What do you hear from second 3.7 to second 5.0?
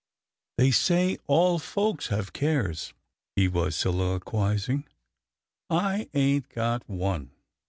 solilo quizing,"